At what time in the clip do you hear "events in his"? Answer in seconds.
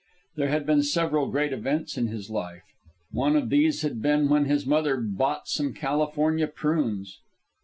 1.53-2.31